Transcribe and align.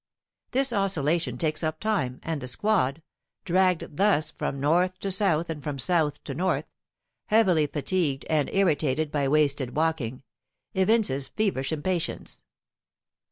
This 0.49 0.73
oscillation 0.73 1.37
takes 1.37 1.63
up 1.63 1.79
time, 1.79 2.19
and 2.23 2.41
the 2.41 2.47
squad, 2.47 3.03
dragged 3.45 3.97
thus 3.97 4.31
from 4.31 4.59
north 4.59 4.97
to 5.01 5.11
south 5.11 5.47
and 5.47 5.63
from 5.63 5.77
south 5.77 6.23
to 6.23 6.33
north, 6.33 6.71
heavily 7.27 7.67
fatigued 7.67 8.25
and 8.27 8.49
irritated 8.51 9.11
by 9.11 9.27
wasted 9.27 9.75
walking, 9.75 10.23
evinces 10.73 11.27
feverish 11.27 11.71
impatience. 11.71 12.41